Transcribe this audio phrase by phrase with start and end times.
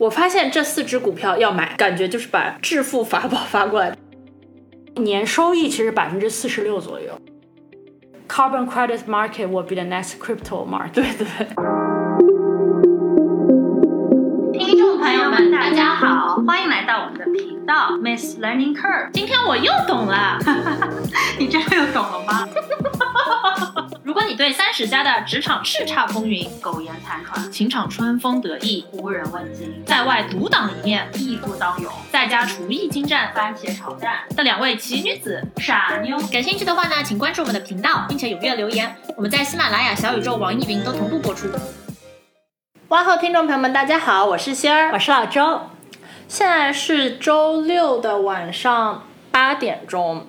[0.00, 3.94] 我发现这四只股票要买，感觉就是把致富法宝发过来，
[4.96, 7.20] 年收益其实百分之四十六左右。
[8.26, 10.92] Carbon credit market will be the next crypto market。
[10.92, 11.46] 对对对。
[14.58, 19.10] 听众朋友们，大家好，欢迎来到我们的频道 Miss Learning Curve。
[19.12, 20.38] 今天我又懂了，
[21.38, 22.48] 你真的又懂了吗？
[24.02, 38.96] 如果你对三十加的职场叱咤风云、苟延残喘、情场春风得意、无人问津，在外独当一面、义不当勇，在家厨艺精湛、番茄炒蛋的两位奇女子傻妞，感兴趣的话呢，请关注我们的频道，并且踊跃留言。
[39.16, 41.48] 我们在喜马拉雅、小宇宙、网易云都同步播出。
[42.88, 45.60] 哇后听众朋友们，大家好，我是仙儿，我是老周，
[46.26, 50.26] 现在是周六的晚上八点钟。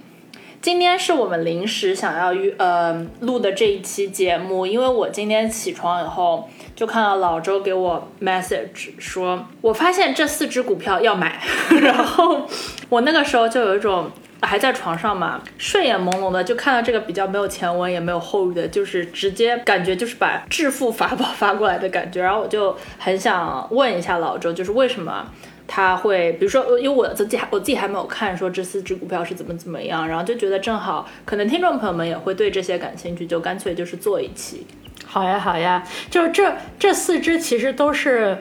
[0.62, 11.42] 今天是我们临时想要约呃录的这一期节目，因为我今天起床以后就看到老周给我 message 说，我发现这四只股票要买，
[11.82, 12.48] 然后
[12.90, 25.26] 我那个时候就有一种还在床上嘛，睡眼朦胧的就看到这个比较没有前文也没有后语的，就是直接感觉就是把致富法宝发过来的感觉，然后我就很想问一下老周，就是为什么？
[25.74, 34.68] 他会，比如说，因为我自己还我自己还没有看说这四只股票是怎么怎么样，然后就觉得正好，可能听众朋友们也会对这些感兴趣，就干脆就是做一期。
[35.06, 38.38] 好呀，好呀，就这这四只其实都是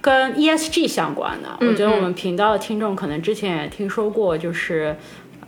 [0.00, 1.48] 跟 ESG 相关的。
[1.60, 4.96] 我觉得我们频道的听众可能之前也听说过，就是。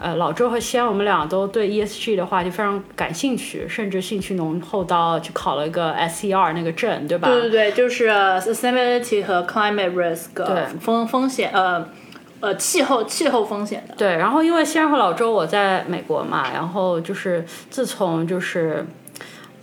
[0.04, 7.26] 呃，老周和西安，我们俩都对 ESG 的话题非常感兴趣，甚至兴趣浓厚到去考了一个 SER 那个证，对吧？
[7.26, 11.88] 对对对，就是 sustainability 和 climate risk，对风风险，呃
[12.40, 13.94] 呃气候气候风险的。
[13.96, 18.86] 对，然后因为西安和老周我在美国嘛，然后就是自从就是。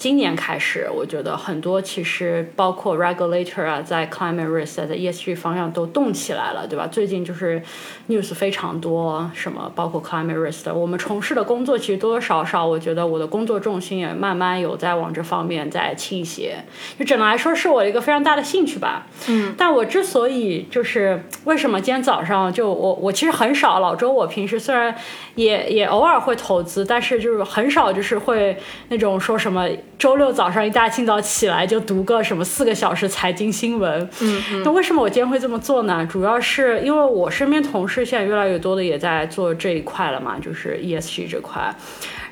[0.02, 6.88] 今年开始，我觉得很多其实包括 regulator 啊，在 climate risk 在 ESG 方向都动起来了，对吧？
[6.88, 7.62] 最近就是
[8.10, 10.74] news 非常多，什么包括 climate risk 的。
[10.74, 16.56] 我们从事的工作其实多多少少，我觉得我的工作重心也慢慢有在往这方面在倾斜。
[16.98, 19.06] 就整的来说，是我一个非常大的兴趣吧。
[19.28, 19.54] 嗯。
[19.56, 24.96] 但我之所以就是为什么今天早上就我我其实很少老周，我平时虽然
[25.36, 28.58] 也也偶尔会投资，但是就是很少就是会
[28.90, 29.68] 那种说什么。
[29.98, 36.04] 周六早上一大清早起来就读个什么四个小时财经新闻，嗯，那为什么我今天会这么做呢？
[36.10, 41.72] 主要是因为我身边同事现在越来越多的也在做这一块了嘛，就是 ESG 这块。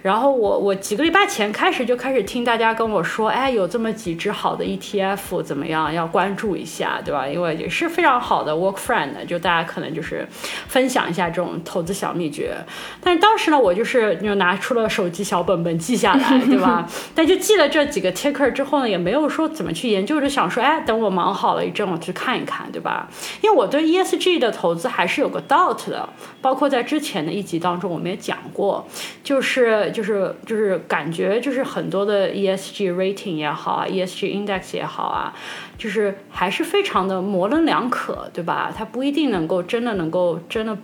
[0.01, 7.27] 然后我我几个礼拜前开始就开始听大家跟我说，哎，有这么几只好的 ETF 怎么样，要关注一下，对吧？
[7.27, 10.25] 因为也是非常好的 work friend，就大家可能就是
[10.67, 12.55] 分享一下这种投资小秘诀。
[13.01, 16.87] 但是当时呢，我就是就拿出了手机小本本记下来，对吧？
[17.13, 23.09] 但就记了这几个 ticker 之后呢，也没有说怎么去研究，就想说，哎，等我忙好了一阵，我去看一看，对吧？
[23.41, 26.07] 因为我对 ESG 的投资还是有个 doubt 的，
[26.41, 28.87] 包括在之前的一集当中我们也讲过，
[29.21, 29.88] 就是。
[29.89, 35.33] 就是就是感觉就是很多的 ESG rating 也好啊，ESG index 也好啊，
[35.77, 38.73] 就是还是非常的模棱两可，对吧？
[38.75, 40.77] 它不一定能够真的能够真的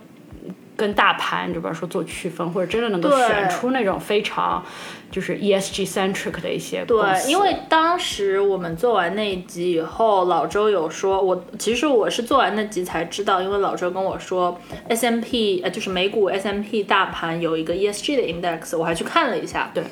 [0.76, 4.62] 跟大盘，就比方说做区分，或者真的能够选出那种非常。
[5.08, 6.98] 就是 ESG centric 的一些对，
[7.28, 19.84] 因为当时我们做完那一集以后，老周有说，我其实我是做完那集才知道，因为老周跟我说 S M P 呃就是美股 S M P 大盘有一个 ESG 的 index，我还去看了一下，对，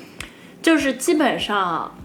[0.61, 1.97] 就是基本上。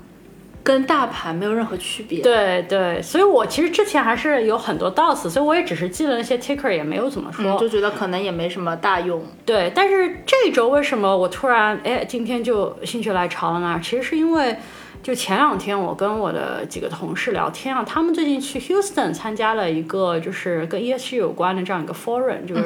[0.64, 2.22] 跟大盘没有任何区别。
[2.22, 9.24] 对对，所以我其实之前还是有很多 doubts，所以我也只是记了那些 ticker，也没有怎么说，就觉得可能也没什么大用。
[9.46, 13.80] 对，但是这周为什么我突然哎今天就心血来潮了呢？
[13.81, 14.56] 其实是因为
[15.02, 22.64] 就前两天我跟我的几个同事聊天啊，他们最近去 Houston 参加了一个就是跟 ESG 有关的这样一个 forum，就是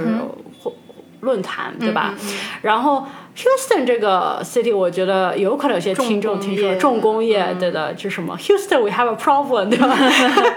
[1.24, 2.14] 论坛，对吧？
[2.62, 3.06] 然后。
[3.36, 9.98] Houston 这个 city，我觉得有可能有些听众听说重工业，对的，就什么 Houston we have a problem，对吧？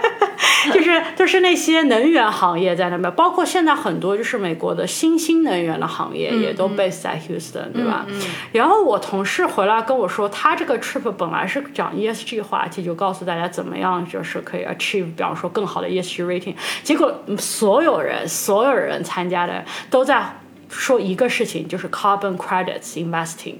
[0.74, 8.04] 就是就是那些能源行业在那边，包括现在很多就是美国的新兴能源的行业也都 base 在 Houston，对吧？
[8.52, 20.40] 然后我同事回来跟我说，他这个 trip 本来是讲 ESG 话题，就告诉大家怎么样就是可以 achieve，比方说更好的 ESG rating，结果所有人所有人参加的都在。
[20.68, 23.56] 说一个事情就是 carbon credits investing，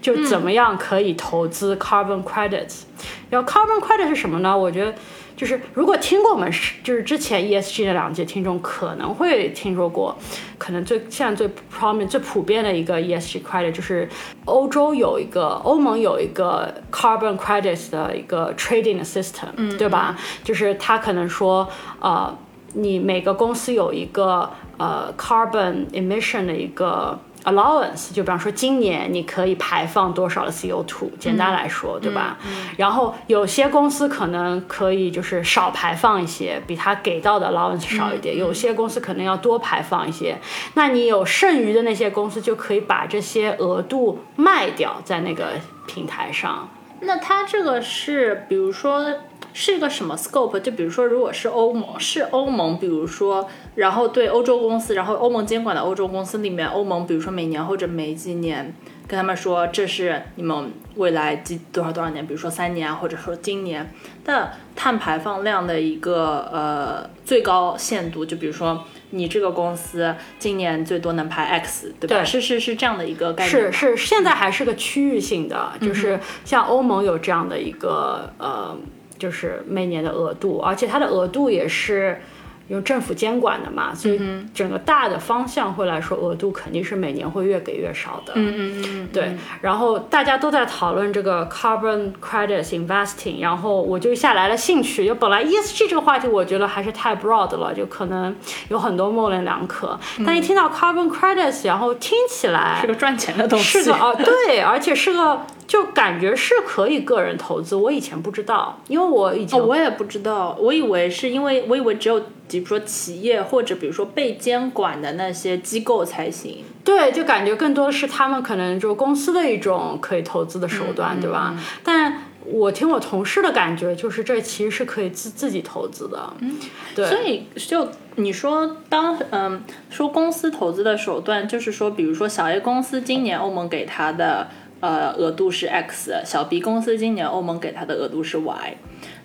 [0.00, 2.82] 就怎么样可以投资 carbon credits。
[3.30, 4.56] 然后 carbon credit 是什么呢？
[4.56, 4.94] 我觉得
[5.36, 6.50] 就是如果听过我们
[6.82, 10.16] 就是之前 ESG 的两节听众可能会听说过，
[10.56, 14.08] 可能最现在最 prominent 最普遍的一个 ESG credit 就是
[14.46, 20.16] 欧洲有一个欧盟有一个 carbon credits 的一个 trading system，对吧？
[20.42, 21.68] 就是他可能说
[22.00, 22.36] 呃。
[22.74, 24.48] 你每个公司有一个
[24.78, 32.36] 呃 carbon emission 的一个 allowance，就比方说今年你可以排放多少的 CO2，简单来说，对吧？
[32.76, 40.36] 然后有些公司可能可以就是少排放一些，比它给到的 allowance 少一点；有些公司可能要多排放一些。
[40.74, 45.52] 那你有剩余的那些公司就可以把这些额度卖掉，在那个
[45.86, 46.68] 平台上。
[47.00, 49.14] 那它这个是，比如说
[49.52, 50.58] 是一个什么 scope？
[50.60, 58.74] 就比如说，如果是欧盟，是欧盟，比如说，然后对欧洲公司，然后欧盟监管的欧洲公司里面，欧盟比如说每年或者每几年
[59.06, 63.90] 跟他们说，这是你们未来几多少多少年，比如说三年，或者说今年
[64.24, 68.84] 的碳排放量的一个呃最高限度，就比如说。
[69.10, 72.16] 你这个公司今年最多能排 X，对吧？
[72.16, 73.72] 对是是是这样的一个概念是。
[73.72, 78.76] 是，现在还是个区域性的，就是像欧盟有这样的一个呃，
[79.18, 82.20] 就是每年的额度，而且它的额度也是
[82.68, 84.20] 由政府监管的嘛，所以
[84.54, 88.32] 整个大的方向会来说，额度肯定是每年会越给越少的。
[88.36, 95.06] 嗯嗯嗯，对，然后大家都在讨论这个 carbon credits investing，然后我就下来了兴趣。
[95.06, 98.34] 就本来 ESG 这个话题，我觉得还是太 broad 了，就可能
[98.68, 99.98] 有很多模棱两可。
[100.26, 103.82] 但一听到 carbon credits，然后听起来是个赚钱的东西。
[103.82, 107.76] 是个啊，对，而且是个就感觉是可以个人投资。
[107.76, 112.18] 我以前不知道，因为我以前、哦，我也不知道，我以为是因为我以为只有
[112.48, 116.64] 比如说企业或者比如说被监管的那些机构才行。
[116.82, 121.54] 对，就感觉更多的是他们可能就公司的一种可以投资的手段，对吧？
[121.84, 126.32] 但我听我同事的感觉，就是这其实是可以自自己投资的。
[126.38, 126.56] 嗯，
[126.94, 127.06] 对。
[127.06, 127.86] 所以就
[128.16, 134.48] 你说当嗯说公司投资的手段，就是说，比如说小 A 公司今年欧盟给他的
[134.80, 138.76] 呃额度是 X，小 B 公司今年欧盟给他的额度是 Y。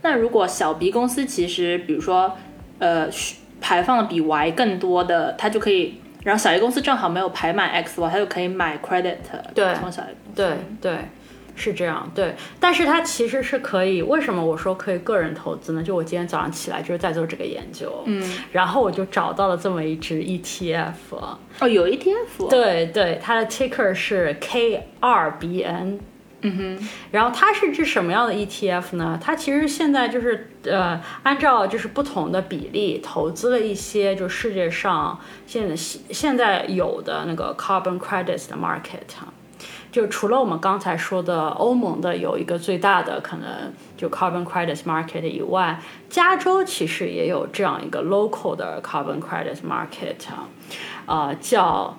[0.02, 2.36] 那如果小 B 公司其实比如说
[2.80, 3.08] 呃
[3.62, 6.00] 排放比 Y 更多的，它就可以。
[6.24, 9.18] 然后小 A 公司正好没有排满 X 的话，它就可以买 credit
[9.54, 10.36] 对从小 A 公司。
[10.36, 10.48] 对
[10.80, 10.98] 对，
[11.56, 12.12] 是这样。
[12.16, 14.02] 对，但是它其实是可以。
[14.02, 15.84] 为什么我说可以个人投资呢？
[15.84, 20.94] 就我今天早上起来就是在做这个研究，嗯，然后我就找到了这么一只 ETF。
[21.60, 22.50] 哦，有 ETF。
[22.50, 26.00] 对对，它的 ticker 是 K2BN。
[26.46, 29.18] 嗯哼，然后它是只什么样的 ETF 呢？
[29.24, 35.18] 它其实现在就是呃，按照就是不同的比例投资了一些就世界上
[35.48, 39.00] 现在现在有的那个 carbon credits 的 market。
[39.94, 43.48] 就除了我们刚才说的欧盟的有一个最大的可能
[43.96, 45.80] 就 carbon credits market 以外，
[46.10, 50.16] 加州其实也有这样一个 local 的 carbon credits market，
[51.06, 51.96] 呃，叫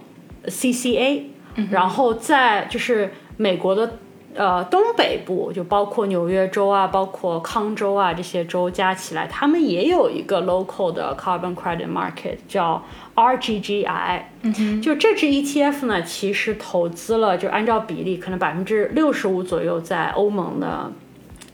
[0.46, 1.22] CCA。
[1.70, 3.98] 然后在就是美国的。
[4.36, 12.82] 呃，东北部就包括纽约州啊，包括康州啊这些州加起来，他们也有一个 local 的 carbon credit market，叫
[13.14, 14.22] RGGI。
[14.42, 20.92] 嗯哼，就这支 ETF 呢，其实投资了，就按照比例，可能百分之六十五左右在欧盟的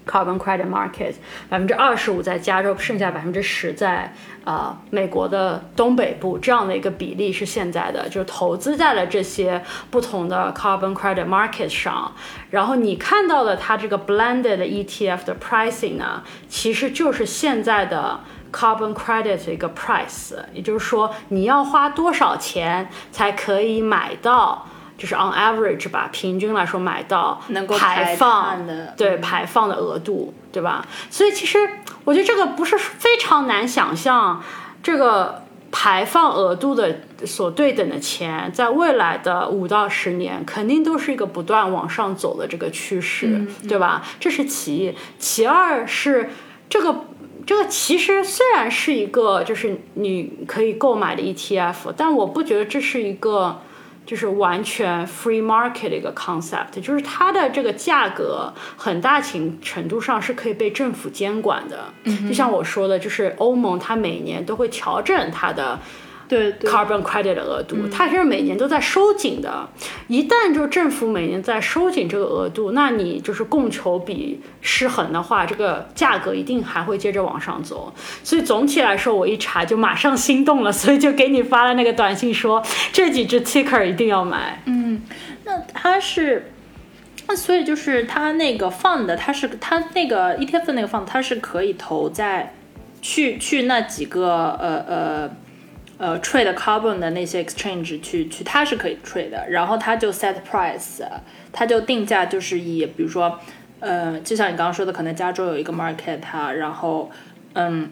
[0.06, 1.14] carbon credit market，
[1.48, 4.12] 百分之二十五在加州，剩下百分之十在
[4.44, 12.12] 呃美国的东北部，这样的一个比例是现在的，就投资在了这些不同的 carbon credit market 上。
[12.50, 18.20] 然后你看到的它这个 blended ETF 的 pricing 呢，其实就是现在的
[18.52, 24.66] carbon credit 的一个 price，也就是说你要花多少钱才可以买到。
[24.98, 30.86] 就是 on average 吧，平均来说买到能够排放的对排放的额度，对吧？
[31.08, 31.58] 所以其实
[32.04, 34.44] 我觉得这个不是非常难想象，
[34.82, 44.02] 这个排放额度的所对等的钱，在未来的五到十年，肯定都是一个不断往上走的这个趋势，对吧？
[44.20, 46.28] 这是其一，其二是
[46.68, 47.06] 这个。
[47.46, 53.60] 这个其实虽然是一个就是你可以购买的 ETF，但我不觉得这是一个。
[54.06, 61.84] 就是完全 free market 的一个 concept，就是它的这个价格很大情程度上是可以被政府监管的。
[62.04, 65.78] 嗯，就像我说的，就是欧盟它每年都会调整它的
[66.30, 69.68] 对 carbon credit 的额度，它其实每年都在收紧的。
[70.06, 77.92] 一旦就政府每年在收紧这个额度，那你就是供求比失衡的话，这个价格一定还会接着往上走。
[78.22, 84.62] 所以总体来说，我一查就马上心动了，所以就给你发了那个短信说这几只 ticker 一定要买。
[84.66, 85.02] 嗯，
[85.44, 86.52] 那它是，
[87.26, 92.54] 那所以就是它那个 fund，它是它那个 ETF 的那个 fund，它是可以投在
[93.02, 95.30] 去去那几个呃呃
[96.00, 101.04] 呃 trade carbon 的那些 exchange 去去，它是可以 trade 的，然后它就 set price，
[101.52, 103.38] 它就定价就是以比如说
[103.78, 107.10] 呃，就像你刚刚说的，可能加州有一个 market 它，然后
[107.52, 107.90] 嗯。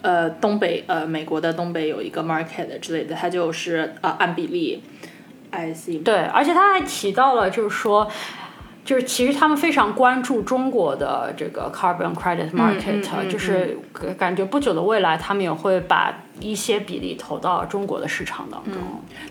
[0.00, 4.82] 呃东北呃美国的东北有一个 market 之类的，它就是呃按比例。
[5.50, 6.02] I see。
[6.02, 8.10] 对，而且他还提到了，就是说。
[8.82, 13.78] 就是其实他们非常关注中国的这个 carbon credit market，、就是
[14.18, 16.14] 感觉不久的未来，他们也会把
[16.50, 18.74] 一些比例投到中国的市场当中。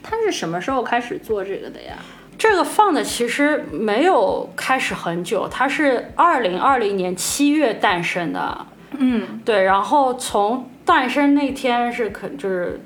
[0.01, 1.95] 它是什么时候开始做这个的呀？
[2.37, 8.65] 这个放的其实没有开始很久，它是二零二零年七月诞生的。
[8.97, 12.81] 嗯，对，然后从诞生那天是可就是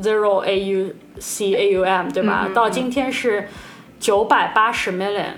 [0.00, 2.48] zero a u c a u m 对吧？
[2.54, 3.48] 到今天是
[3.98, 5.32] 九百八十 million。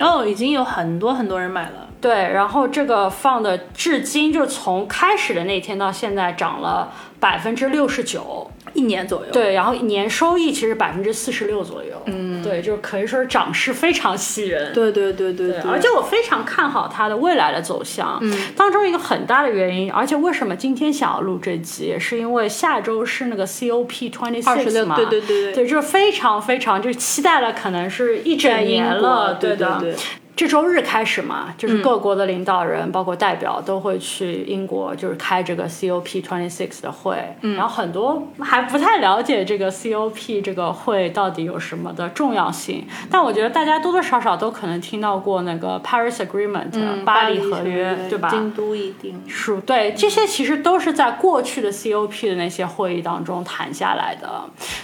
[0.00, 1.88] 哦，已经有很多很多人买了。
[2.00, 6.92] 对，然后这个放的至今就从开始的那天到现在涨了
[7.24, 9.32] 百分之六十九，一年左右。
[9.32, 12.02] 对，然后年收益其实百分之四十六左右。
[12.04, 14.74] 嗯，对，就可以说是涨势非常吸人。
[14.74, 18.18] 对对对对对，而且我非常看好它的未来的走向。
[18.20, 24.94] 嗯，当中一个很大的原因，而且为什么今天想要录这集，也是因为下周是那个 COP twenty six 嘛。
[24.94, 25.52] 对对对对。
[25.54, 29.38] 对，就是非常非常就是期待了，可能是一整年了。
[29.40, 29.78] 对的。
[29.80, 29.94] 对。
[30.36, 37.16] 这周日开始嘛，就是各国的领导人，包括代表都会去英国，就是开这个 COP twenty six 的会。
[37.42, 48.28] 嗯，然后很多还不太了解这个 COP 这个会到底有什么的重要性，但我觉得大家多多少少都可能听到过那个 Paris Agreement，巴黎合约，对吧？
[48.28, 54.28] 京都议定书，对，这些其实都是在过去的 COP 的那些会议当中谈下来的，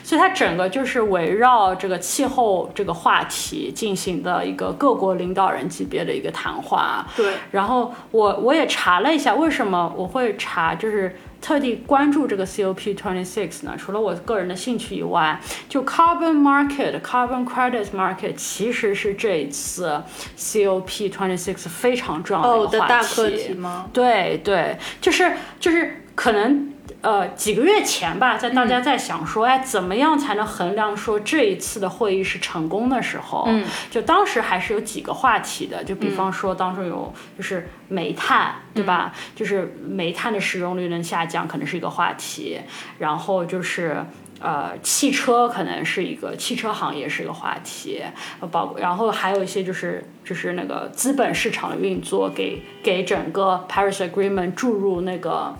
[0.04, 5.39] 所以它整个就是围绕这个气候这个话题进行的一个各国领导。
[5.40, 7.32] 导人级别的一个谈话，对。
[7.52, 13.74] 然后我我也查了一下，为什么我会查，就是特地关注这个 COP twenty six 呢？
[13.78, 20.02] 除了我个人的兴趣以外，就 carbon market、carbon credit market 其实是这一次
[20.36, 23.86] COP twenty six 非常重要的一个话题吗？
[23.92, 26.74] 对对，就是就是可能。
[27.02, 39.14] 呃，几个月前吧，在大家在想说，哎，怎么样才能衡量说这一次的会议是成功的时候，嗯，就当时还是有几个话题的，就比方说当中有就是煤炭，对吧？
[39.34, 42.60] 就是煤炭的使用率能下降，可能是一个话题。
[42.98, 44.04] 然后就是
[44.38, 48.02] 呃，汽车可能是一个汽车行业是一个话题，
[48.50, 55.56] 包括然后还有一些就是就是那个资本市场的运作，给给整个 Paris Agreement 注入那个。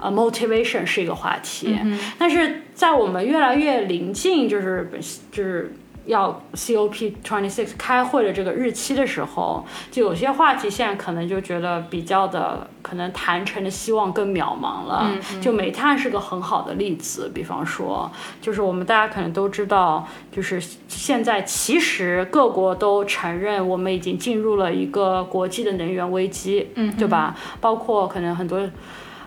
[0.00, 1.78] 呃，motivation 是一个话题，
[2.18, 4.90] 但是在我们越来越临近，就是
[5.30, 5.74] 就是
[6.06, 15.12] 要 COP twenty six 开会的这个日期的时候，就有些话题现在可能就觉得比较的可能谈成的希望更渺茫了。
[15.40, 27.36] 就煤炭是个很好的例子，比方说，就是我们大家可能都知道，就是现在其实各国都承认我们已经进入了一个国际的能源危机，嗯，对吧？
[27.60, 28.66] 包括可能很多。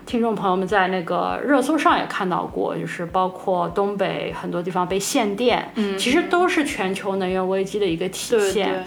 [0.06, 8.84] 听众朋友们在那个热搜上也看到过，就是包括东北很多地方被限电，嗯，其实都是全球能源危机的一个体现。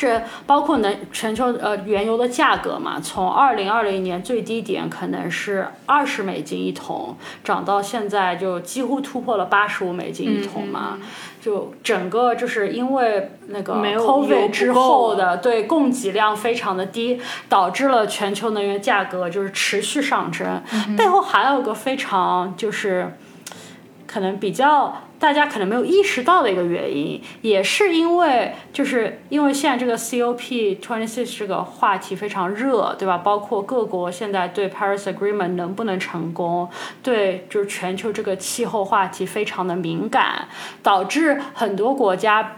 [0.00, 10.98] 是包括能全球呃原油的价格嘛，从二零二零年最低点可能是二十美金一桶，涨到现在就几乎突破了八十五美金一桶嘛。
[11.40, 20.62] 就整个就是因为那个 COVID 之后的对供给量非常的低，导致了全球能源价格就是持续上升。
[20.98, 23.16] 背后还有个非常就是
[24.10, 25.02] 可能比较。
[25.20, 33.18] 大家可能没有意识到的一个原因，也是因为就是因为现在这个 COP twenty six 这个话题非常热，对吧？
[33.18, 36.70] 包括各国现在对 Paris Agreement 能不能成功，
[37.02, 40.48] 对就是全球这个气候话题非常的敏感，
[40.82, 42.56] 导致很多国家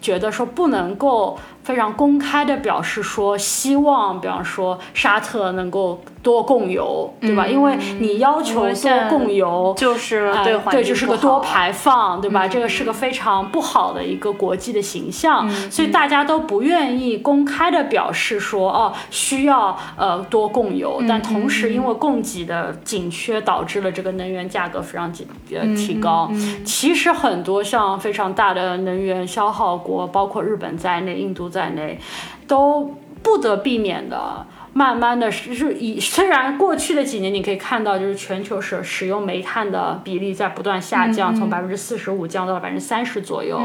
[0.00, 6.00] 觉得说不能够非常公开的表示说希望，比方说沙特能够。
[6.22, 7.44] 多供油，对吧？
[7.44, 12.46] 因为你要求多供油，就是对对，就是个多排放，对吧？
[12.46, 21.02] 这个是个非常不好的一个国际的形象，所以大家都不愿意公开的表示说，哦，需要呃多供油。
[21.08, 26.30] 但同时，因为供给的紧缺，导致了这个能源价格非常紧呃提高。
[26.64, 32.00] 其实很多像非常大的能源消耗国，包括日本在内、印度在内，
[32.48, 34.44] 都不得避免的。
[34.74, 43.60] 慢慢的，是以虽然过去的几年你可以看到，就是全球使使用煤炭的比例在不断下降，从百分之四十五降到了百分之三十左右，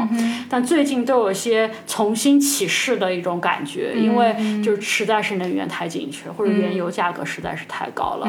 [0.50, 8.28] 但最近都有一些重新起势的一种感觉，因为就是实在是能源太紧缺，或者原油价格实在是太高了，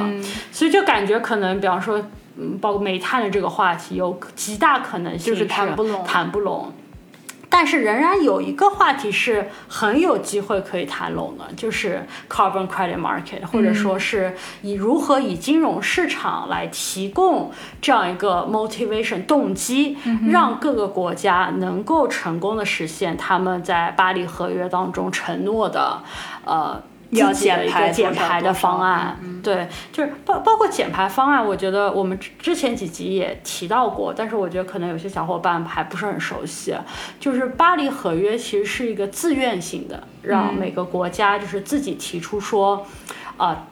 [0.50, 2.01] 所以就感觉可能，比方说，
[2.38, 6.72] 嗯，包括煤炭的这个话题，有极大可能性是谈不拢，谈不拢。
[7.50, 17.51] 但是仍然有一个话题是很有机会可以谈拢的，就是 carbon credit market，或者说是以如何以金融市场来提供
[17.82, 19.98] 这样一个 motivation 动机，
[20.29, 26.01] 让各个国家能够成功的实现他们在巴黎合约当中承诺的，
[26.46, 26.82] 呃。
[27.12, 36.75] 要自己的一减排个减排的方案，对，就是包包括减排方案，我觉得我们之之前几集也提到过，但是我觉得可能有些小伙伴还不是很熟悉。
[37.20, 42.86] 就是巴黎合约其实是一个自愿性的，让每个国家就是自己提出说，
[43.38, 43.66] 啊、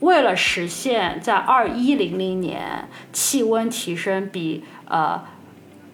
[0.00, 5.22] 为了实现在二一零零年气温提升比呃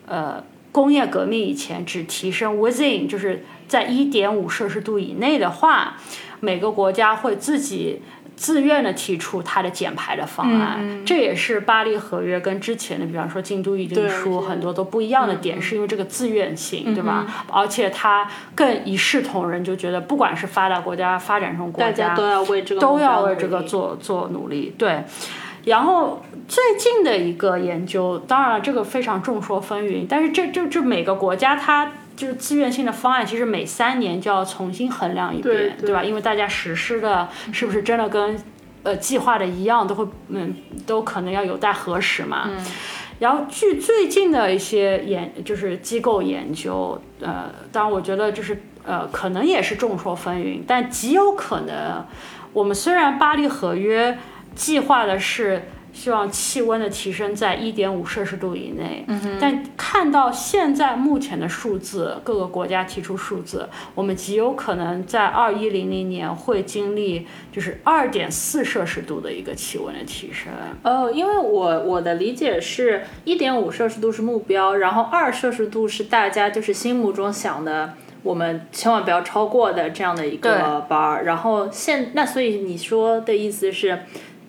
[0.07, 0.43] 呃
[0.73, 5.97] 工业革命以前只提升 within 就是在一点五摄氏度以内的话，
[6.41, 8.03] 每个国家会自己
[8.37, 11.05] 自愿的提出它的减排的方案。
[11.05, 17.27] 这也是巴黎合约跟之前的，比方说京都议定对书很多都不一样的点，是因为这个自愿性，对吧？
[17.51, 25.03] 而且它更一视同仁，就觉得不管是发达国家、发展中国家大家家都要为这个都要为这个做做努力，对。
[25.65, 36.03] 然后最近的一个研究，当然了这个非常众说纷纭，但是这这这每个国家它就是自愿性的方案，其实每三年就要重新衡量一遍，对对吧？
[36.03, 38.37] 因为大家实施的是不是真的跟
[38.83, 40.53] 呃计划的一样，都会嗯
[40.85, 42.47] 都可能要有待核实嘛。
[42.51, 42.59] 嗯
[43.21, 52.05] 然后据最近的一些研就是机构研究，呃，当然我觉得就是呃可能也是众说纷纭，但极有可能，
[52.53, 54.17] 我们虽然巴黎合约
[54.55, 59.05] 计划的是希望气温的提升在一点五摄氏度以内，
[59.41, 70.53] 但看到现在目前的数字，各个国家提出数字，我们极有可能在二一零零年会经历就是二点四摄氏度的一个气温的提升。
[70.83, 81.23] 哦，因为我我的理解是一点五摄氏度是目标，然后二摄氏度是大家就是心目中想的，我们千万不要超过的这样的一个对 bar。
[81.23, 83.99] 然后现那所以你说的意思是，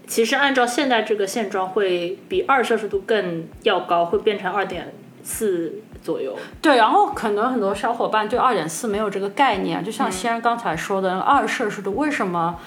[0.09, 4.91] 其实按照现在这个现状，会比二摄氏度更要高，会变成二点
[5.23, 6.35] 四左右。
[6.61, 12.59] 对，然后可能很多小伙伴对二点四没有这个概念，就像先生刚才说的，二摄氏度为什么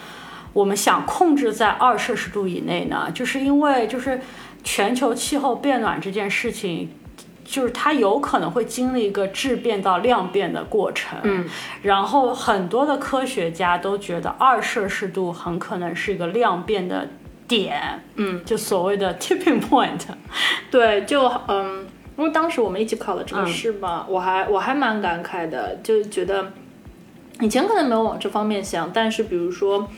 [0.52, 3.10] 我们想控制在二摄氏度以内呢？
[3.12, 4.20] 就是因为就是
[4.62, 6.90] 全球气候变暖这件事情。
[7.44, 11.44] 就是它有可能会经历一个质变到量变的过程，嗯，
[11.82, 17.06] 然后很多的科学家都觉得二摄氏度很可能是一个量变的
[17.56, 20.00] 点，嗯，就所谓的 tipping point，
[20.70, 21.86] 对，就嗯，
[22.16, 26.52] 因为当时我们一起考了这个嗯试嘛，我还我还蛮感慨的，就觉得
[27.40, 29.88] 以前可能没有往这方面想，但是比如说，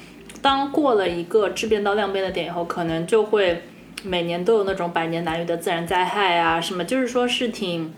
[0.43, 3.63] 当过了一个质变到量变的点以后，可能就会
[4.03, 7.93] 每年都有那种百年难遇的自然灾害啊什么，就是说是挺，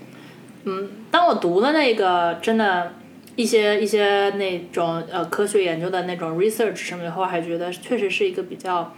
[0.64, 2.92] 嗯，当我读了那个真的。
[3.38, 8.90] 一些一些那种呃科学研究的那种 research 什么以后，还觉得确实是一个比较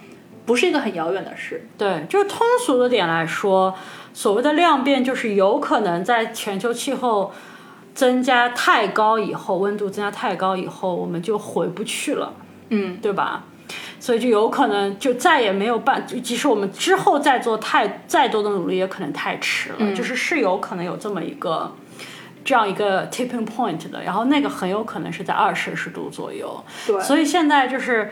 [0.48, 1.62] 不是一个很遥远的事。
[1.76, 3.74] 对，就是通俗的点来说，
[4.14, 7.30] 所谓的量变就是有可能在全球气候
[7.94, 12.32] 增加太高以后，温度增加太高以后，我们就回不去了，
[12.70, 13.44] 嗯，对吧？
[14.00, 19.94] 所以就有可能就再也没有办，就即使我们之后再做太再多的努力，也可能太迟了。
[19.94, 21.70] 就是是有可能有这么一个
[22.42, 26.64] 这样一个 tipping point 的，然后那个很有可能是在二摄氏度左右。
[26.86, 28.10] 对，所以现在就是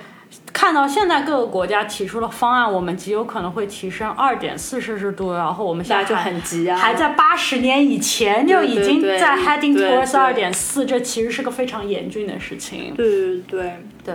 [0.53, 10.21] 看到现在各个国家提出的方案，我们极有可能会提升二点四摄氏度，然后我们现在就很急啊，还在八十年以前就已经在 heading towards 对。
[10.21, 12.95] 二点四，这其实是个非常严峻的事情。
[12.97, 14.15] 对对对，对，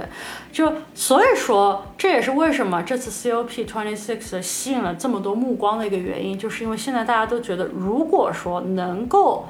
[0.51, 9.47] 就所以说，这也是为什么这次 COP twenty six 吸引了这么多目光的一个原因，就是因为现在大家都觉得，如果说能够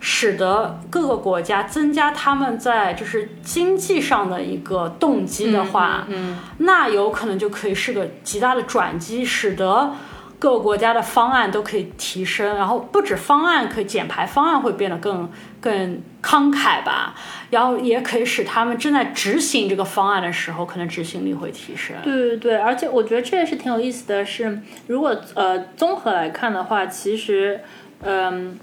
[0.00, 9.92] 使得各个国家增加他们在就是经济上的一个动机的话，嗯，那有可能就可以是个极大的转机，使得
[10.38, 15.28] 各个国家的方案都可以提升，然后不止方案可以减排方案会变得更
[15.60, 17.14] 更慷慨吧，
[17.50, 21.96] 然后也可以使他们正在执行这个方案的时候，可能执行力会提升。
[22.04, 27.60] 对对对，而且我觉得这也是挺有意思的是，如果呃综合来看的话，其实
[28.02, 28.56] 嗯、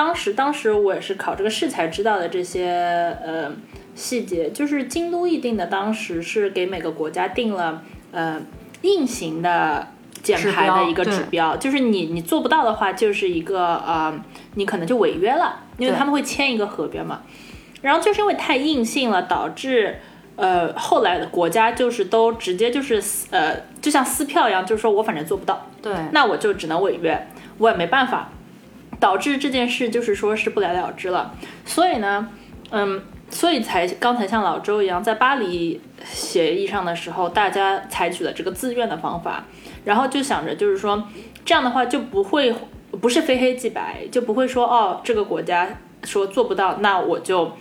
[0.00, 2.64] 当时当时我也是考这个试才知道的这些
[3.22, 3.52] 呃
[3.94, 7.82] 细节，就是京都议定的，当时是给每个国家定了
[8.12, 8.40] 呃
[8.80, 9.88] 硬型的。
[10.22, 14.22] 减排的一个指标指标，就是你你做不到的话，就是一个呃，
[14.54, 17.22] 你可能就违约了，因为他们会签一个合约嘛。
[17.80, 19.98] 然后就是因为太硬性了，导致
[20.36, 28.28] 呃后来的国家就是都直接就是呃就像撕票一样，就是说我反正做不到，对，那我就只能违约，我也没办法。
[29.00, 31.34] 导致这件事就是说是不了了之了。
[31.64, 32.28] 所以呢，
[32.70, 39.44] 嗯，所以才刚才像老周一样，在巴黎协议上的时候，大家采取了这个自愿的方法，
[39.84, 41.08] 然后就想着就是说
[41.44, 42.54] 这样的话就不会
[43.00, 45.68] 不是非黑即白，就不会说哦这个国家
[46.04, 47.52] 说做不到，那我就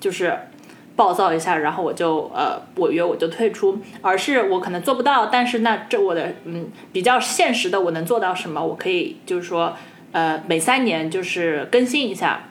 [0.00, 0.38] 就是。
[0.96, 8.64] 暴躁一下，然后我就呃违约，我就退出，而是我可能做不到，但是那这我的嗯比较现实的，我能做到什么？
[8.64, 9.76] 我可以就是说
[10.14, 12.44] 呃每三年就是更新一下，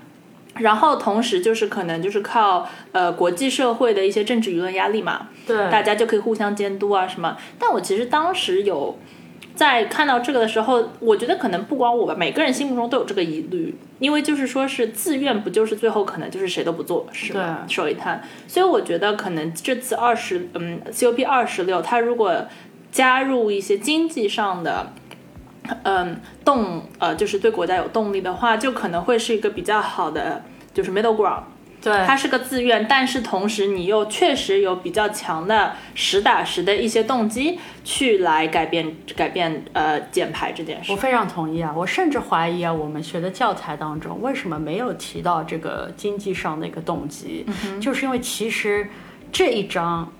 [0.58, 7.36] 然后同时就是可能就是靠呃国际社会的一些政治舆论压力嘛，对，大家就可以互相监督啊什么。
[7.58, 9.00] 但我其实当时有。
[9.56, 17.64] 在看到这个的时候，我觉得可能不光我吧，每个人心目中都有这个疑虑，因为就是说是自愿，不就是最后可能就是谁都不做，是吧？
[17.70, 18.20] 手一摊。
[18.48, 22.48] 所以我觉得可能这次二十，嗯，COP 二十六，它如果
[22.92, 24.92] 加入一些经济上的，
[25.84, 31.44] 嗯，动，呃，就是对国家有动力的话，就可能会是一个比较好的，就是 middle ground。
[31.82, 40.92] 对，它是个自愿，但是同时你又确实有比较强的实打实的一些动机去来改变改变呃减排这件事。
[40.92, 47.46] 我非常同意啊，我甚至怀疑啊，我们学的教材当中为什么没有提到这个经济上的一个动机，
[47.82, 48.90] 就是因为其实
[49.32, 50.12] 这一章。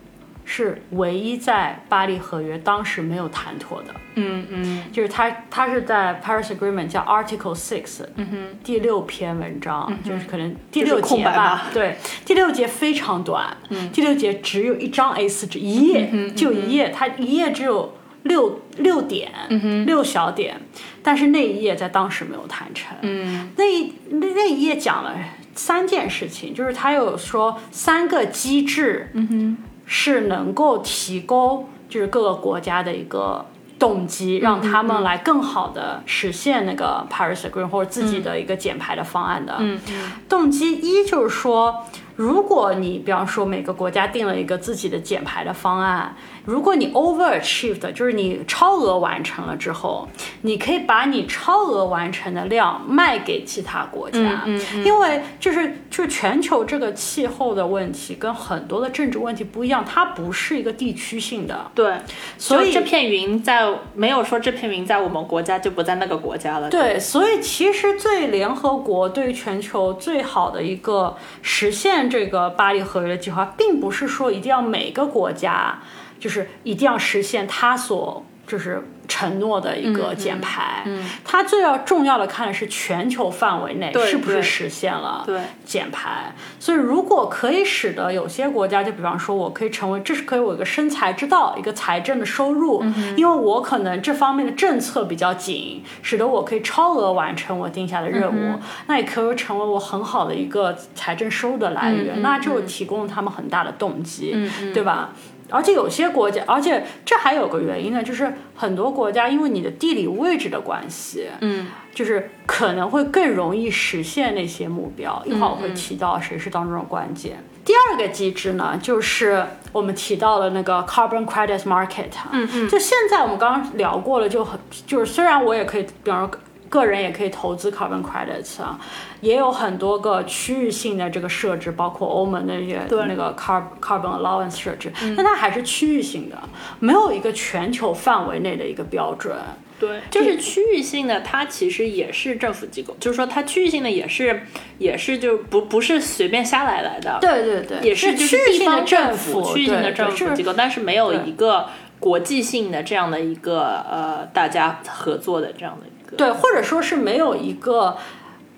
[0.46, 20.60] 是唯一在巴黎合约当时没有谈妥的，嗯嗯，就是他他是在 Paris Agreement 叫 Article Six，嗯哼，第六篇文章，就是可能第六节吧，对，第六节非常短，嗯，第六节只有一张 A4 纸，一页就一页，它一页只有六六点，嗯哼，六小点，
[21.02, 25.16] 但是那一页在当时没有谈成，嗯，那一那那一页讲了
[25.56, 29.58] 三件事情，就是他有说三个机制，嗯哼。
[29.86, 33.46] 是能够提供就是各个国家的一个
[33.78, 39.58] 动机，让他们来更好的实现那个 Paris Agreement 或者自己的一个减排的方案的。
[39.60, 39.80] 嗯
[40.28, 41.86] 动机一就是说。
[42.16, 50.08] 如果你比方说每个国家定了一个自己的减排的方案，如果你 overachieved，就是你超额完成了之后，
[50.42, 61.96] 你可以把你超额完成的量卖给其他国家，嗯，因为就是就是全球这个气候的问题跟很多的政治问题不一样，它不是一个地区性的，对，
[62.38, 72.03] 所以这片云在没有说这片云在我们国家就不在那个国家了，对，所以其实最联合国对于全球最好的一个实现。
[72.10, 75.80] 这个巴黎合约计划，并不是说一定要每个国家，
[76.20, 80.84] 就是一定要实现它所就是承诺的一个减排。
[80.86, 85.26] 嗯，它最要重要的看的是全球范围内是不是实现了
[85.66, 86.34] 减排。
[86.60, 92.84] 所以，如果可以使得有些国家，就比方说，我可以成为，这是可以我一个生财之道，一个财政的收入，
[93.16, 105.10] 因为我可能这方面的政策比较紧，使得我可以超额完成我定下的任务，那也可以成为我很好的一个财政收入的来源，那就提供了他们很大的动机，对吧？
[105.50, 115.22] 而且有些国家，而且这还有个原因呢，就是很多国家因为你的地理位置的关系，嗯，就是可能会更容易实现那些目标。
[115.26, 117.44] 一会儿我会提到谁是当中的关键。
[117.66, 126.40] 第二个机制呢，就是我们提到了那个 carbon credit market，嗯嗯，就现在我们刚刚聊过了，就很就是虽然我也可以，比方说。
[126.74, 128.80] 个人也可以投资 carbon credits 啊，
[129.22, 136.36] 也有很多个区域性的这个设置，包括欧盟的那些那个 car carbon allowance 设置，但它还是区域性的，
[136.80, 139.36] 没有一个全球范围内的一个标准。
[139.80, 144.42] 对，就是区域性的，它其实也是政府机构，就是说它区域性的也是
[144.80, 147.20] 也是就不不是随便瞎来来的。
[147.22, 151.68] 对对对，也是区域性的政府，区域性的政府机构，但是没有一个
[152.00, 155.88] 国际性的这样的一个呃大家合作的这样的。
[156.18, 157.98] 对，或者说是没有一个。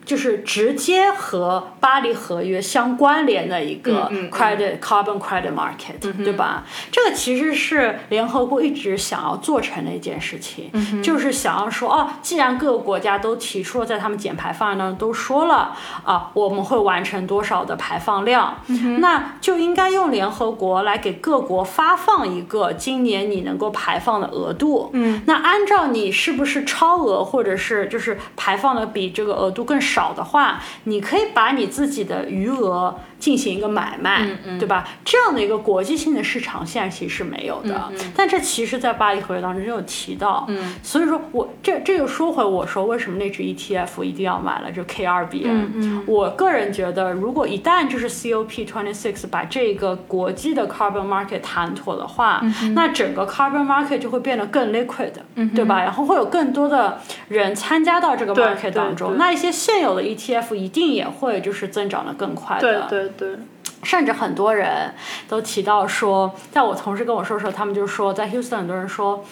[0.05, 6.63] 就是直接和巴黎合约相关联的一个 credit carbon credit market，对吧？
[6.91, 10.69] 这个其实是联合国一直想要做成的一件事情，
[11.01, 18.57] 就是想要说，哦，既然各个国家都提出了，在他们减排方案当中都说了，啊，我们会完成多少的排放量，
[18.99, 24.91] 那就应该用联合国来给各国发放一个今年你能够排放的额度。
[24.93, 29.94] 嗯，那按照你是不是超额，或者是就是排放的比这个额度更少。
[29.95, 32.93] 少的话，你可以把你自己的余额
[33.25, 34.23] 进行一个买卖，
[34.59, 34.87] 对吧？
[35.03, 37.91] 这样的一个国际性的市场现在其实是没有的。
[38.15, 40.45] 但这其实，在巴黎合约当中就有提到。
[40.47, 45.41] 嗯，所以说我这这就说回我说为什么那只 ETF 一定要买了，就 K2B。
[45.45, 52.43] 嗯嗯，我个人觉得，如果一旦就是 COP twenty six 把这个国际的 carbon market 谈妥的话，
[52.75, 55.13] 那整个 carbon market 就会变得更 liquid，
[55.55, 55.79] 对吧？
[55.81, 62.87] 然后会有更多的人参加到这个 market 当中，那一些现有的 ETF 一定也会就是增长的更快的。
[62.87, 63.35] 对对对。
[63.83, 64.91] 甚至很多人
[65.29, 69.23] 都提到说，在我同事跟我说的时候，他们就说，在 Houston 很多人说，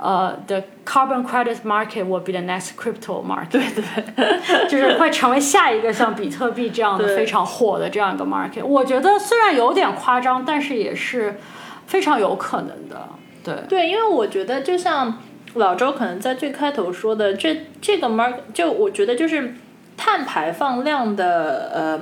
[0.00, 8.64] 呃，the carbon credit market will be the next crypto market，对对， 就是会成为下一个像比特币这样的非常火的这样一个 market。
[8.64, 11.38] 我觉得虽然有点夸张，但是也是
[11.86, 13.08] 非常有可能的。
[13.44, 15.18] 对对，因为我觉得就像
[15.54, 19.54] 老周可能在最开头说的，这这个 market 就我觉得就是
[19.96, 22.00] 碳排放量的呃。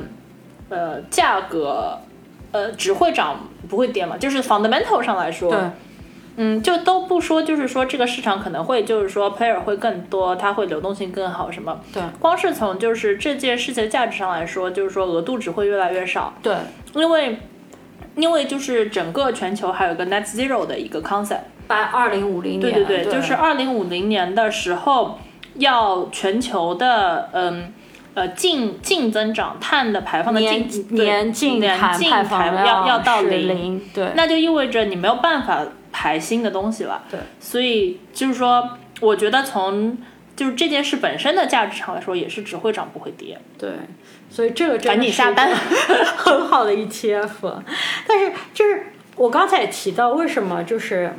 [0.71, 1.99] 呃，价格，
[2.53, 4.19] 呃，只会涨不会跌嘛？
[4.19, 5.59] 就是 fundamental 上来说，对，
[6.37, 11.81] 嗯，就都不说，就是说这个市场可能会，就是说 player 会更多，它会流动性更好什么？
[11.93, 16.35] 对，光是从就是这件事情的价值上来说，就是说额度只会越来越少。
[16.43, 16.55] 对，
[16.95, 17.39] 因为
[18.17, 25.19] 因为就是整个全球还有个 net zero 的一个 concept，在二零五零年，对对对，就是二零五零年的时候，
[25.55, 27.73] 要全球的嗯。
[28.19, 37.05] 呃，净净增长碳的排放的净年净年净排要要到零，对，那就意味着你没有办法排新的东西了。
[37.09, 39.97] 对，所以就是说，我觉得从
[40.35, 43.41] 就是这件事本身的价值上来说，也是只会涨不会跌。
[43.57, 43.71] 对，
[44.29, 45.55] 所以这个赶紧下单，
[46.19, 47.63] 很好的 ETF。
[48.09, 51.13] 但是就是我刚才也提到，为什么就是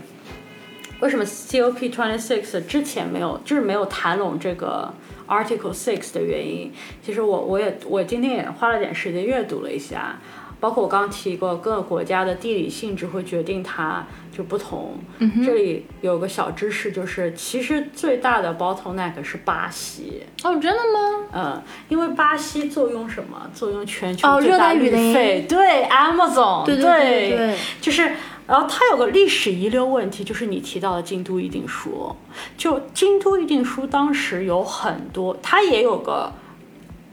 [0.99, 4.93] 为什么 COP26 之前没有就是没有谈拢这个。
[5.29, 6.73] Article Six 的原因，
[7.05, 10.19] 其实我我也我今天也花了点时间阅读了一下，
[10.59, 14.97] 包括我刚刚提过各个国家的地理性质会决定它就不同。
[15.45, 20.23] 这里有个小知识，就是其实最大的 bottleneck 是巴西。
[20.43, 21.27] 哦，真的吗？
[21.31, 23.49] 嗯，因为巴西作用什么？
[23.53, 28.11] 作用全球最大绿肺，对 Amazon，对对对，就是。
[28.49, 32.15] 然后它有个历史遗留问题，就是你提到的京都议定书。
[32.57, 36.31] 就京都议定书当时有很多，它也有个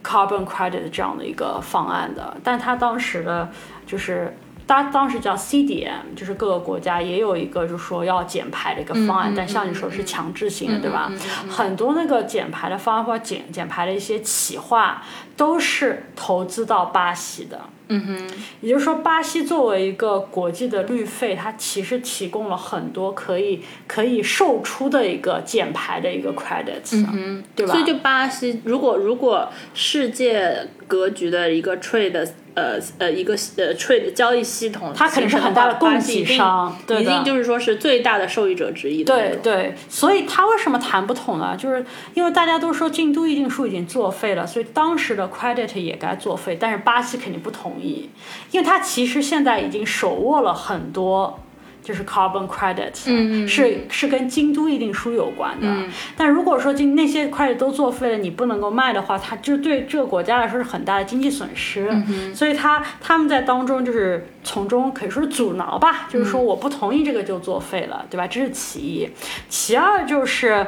[0.02, 3.50] carbon credit 这样的一个方案的，但它当时的
[3.86, 4.36] 就是。
[4.68, 11.08] 它当时叫 CDM，就是各个国家也有一个，就是说要减排的一个方案，但像你说是强制性的，对吧？
[11.48, 15.00] 很多那个减排的方案或减减排的一些企划，
[15.36, 17.60] 都是投资到巴西的。
[17.88, 18.16] 嗯哼，
[18.60, 27.72] 也就是说，巴西作为一个国际的绿肺，它其实提供了很多可以可以售出的一个减排的一个 credits，嗯哼，对吧？
[27.72, 32.28] 所以就巴西，如果如果世界格局的一个 trade。
[32.56, 39.04] 呃呃，一个呃 trade 交易系统，它肯定是很大的供给商，一定就是说是最大的受益者之一。
[39.04, 41.54] 对对，所以它为什么谈不通呢？
[41.54, 48.08] 就是因为大家都说京都议定书已经作废了，所以当时的 credit 也该作废，但是巴西肯定不同意，
[48.50, 51.38] 因为它其实现在已经手握了很多。
[51.86, 55.68] 就是 carbon credit，是是跟京都议定书有关的。
[56.16, 61.88] 但如果说今那些 credit 都作废了，你不能够卖的话，它就对这个国家来说是很大的经济损失。
[62.34, 68.26] 所以他他们在当中就是从中可以说是阻挠吧，就是说我不同意这个就作废了，对吧？
[68.26, 69.08] 这是其一。
[69.48, 70.66] 其二就是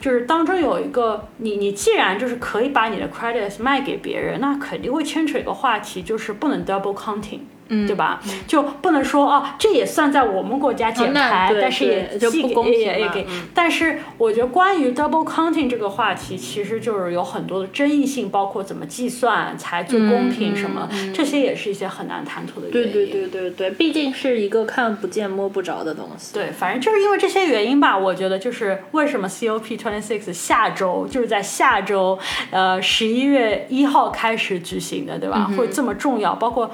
[0.00, 7.40] 就是当中有一个你你既然就是可以把你的 credit 卖给别人，那肯定会牵扯一个话题，就是不能 double counting。
[7.70, 8.20] 嗯，对吧？
[8.46, 13.26] 就不能说哦，这也算在我们国家减排，但是也就不公平也给。
[13.54, 22.92] 但是我觉得关于 double counting 这个话题，其实就是有很多的争议性，包括怎么计算才最公平什么，这些也是一些很难谈妥的原因。
[22.92, 26.34] 对对对对对，毕竟是一个看不见摸不着的东西。
[26.34, 32.18] 对，反正就是因为这些原因吧，我觉得就是为什么 COP twenty six 下周就是在下周，
[32.50, 35.48] 呃，十一月一号开始举行的，对吧？
[35.56, 36.68] 会这么重要，包括。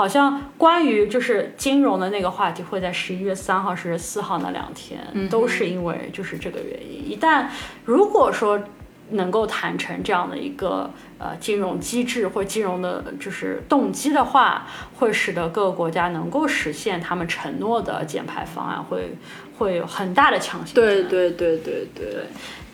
[0.00, 7.10] 好像关于就是金融的那个话题会在十一月三号、十月四号那两天，都是因为就是这个原因。
[7.10, 7.44] 一旦
[7.84, 8.58] 如果说
[9.10, 19.14] 能够谈成这样的一个呃金融机制或金融的就是动机的话，会使得各个国家能够实现他们承诺的减排方案，会
[19.58, 20.74] 会有很大的强行。
[20.74, 22.24] 对对对对对。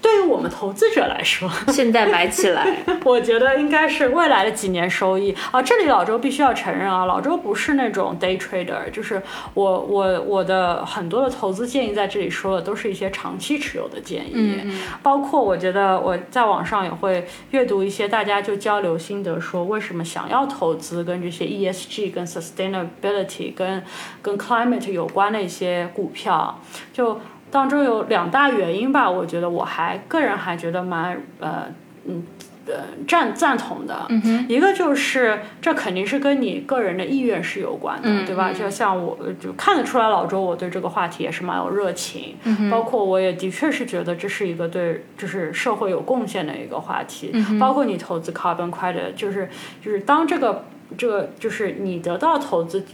[0.06, 2.64] 对于我们投资者来说， 现在买起来，
[3.02, 5.34] 我觉得应该是未来的几年收益。
[5.50, 5.60] 啊。
[5.60, 9.20] 这里老周必须要承认啊，老周不是那种 day trader，就是
[9.54, 23.82] 我我我的很多的投资建议在这里说的都是一些长期持有的建议，嗯包括我觉得我在网上也会阅读一些大家就交流心得，说为什么想要投资跟这些 ESG 跟 sustainability 跟
[24.22, 26.60] 跟 climate 有关的一些股票，
[26.92, 31.66] 就当中有两大原因吧，我觉得我还个人还觉得蛮呃
[32.06, 32.24] 嗯。
[32.68, 38.52] 呃，赞赞同的，嗯一个就是这肯定是跟你个人的意愿是有关的，对吧？
[38.52, 49.48] 就像我就看得出来，老周我对这个话题也是蛮有热情，嗯包括我也的确是觉得这是一个对就是社会有贡献的一个话题，嗯包括你投资 carbon credit，就是
[49.80, 50.64] 就是当这个
[50.98, 52.84] 这个就是你得到投资。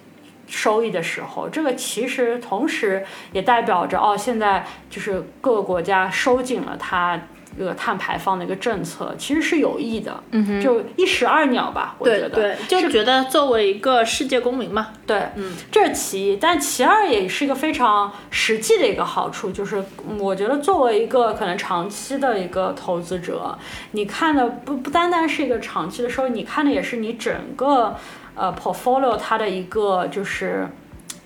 [0.53, 7.19] 收益的时候，这个其实同时也代表着哦，现在就是各个国家收紧了它
[7.59, 23.59] 这个碳排放的一个政策，其实是有益的，嗯哼，就一石二鸟吧，我觉得，对对，就觉得作为一个世界公民嘛，对，嗯，这是其一，但其二也是一个非常实际的一个好处，就是嗯我觉得作为一个可能长期的一个投资者，
[23.93, 27.97] 你看的不不单单是一个长期的收益，你看的也是你整个
[28.35, 30.69] 呃 portfolio 它的一个就是。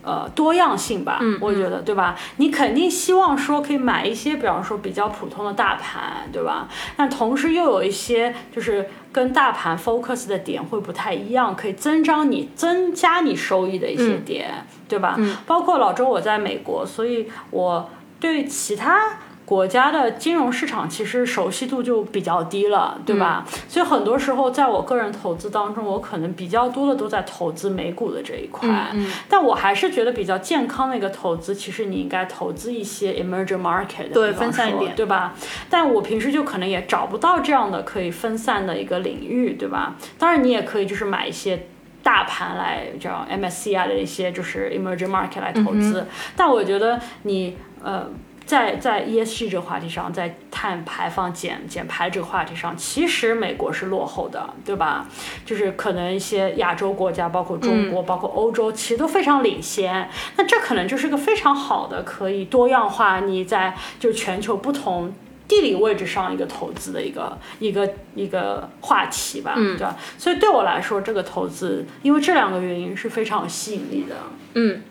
[0.08, 2.14] 呃，多样性吧，嗯我觉得，对吧？
[2.36, 6.68] 你肯定希望说可以买一些，比方说比较普通的大盘，对吧？
[6.96, 15.18] 但同时又有一些就是跟大盘 focus 的点会不太一样，可以增长你增加你收益的一些点，对吧？
[15.44, 17.90] 包括老周我在美国，所以我
[18.20, 19.18] 对其他。
[19.46, 23.46] 国家的金融市场其实熟悉度就比较低了，对吧？
[23.68, 28.68] 所以很多时候，在我个人投资当中，我可能比较多的都在投资美股的这一块。
[28.92, 35.32] 嗯但我还是觉得比较健康的一个投资，其实你应该投资一些 emerging market，对分散一点对吧？
[35.70, 39.94] 但我平时就可能也找不到这样的可以分散的一个领域，对吧？
[40.18, 41.66] 当然，你也可以就是买一些。
[42.02, 46.06] 大盘来叫 MSCI 的一些就是 emerging market 来投资，
[46.36, 48.08] 但我觉得你呃
[48.46, 55.06] 在在 ESG 这个话题上，在碳排放减减排这个话题上，其实美国是落后的，对吧？
[55.44, 60.08] 就是可能一些亚洲国家，包括中国，包括欧洲，其实都非常领先。
[60.36, 65.12] 那这可能就是个非常好的可以多样化你在就全球不同。
[65.48, 69.96] 地理位置上一个投资的一个一个一个话题吧，嗯对吧？
[70.18, 74.16] 所以对我来说，这个投资因为这两个原因是非常有吸引力的。
[74.54, 74.82] 嗯，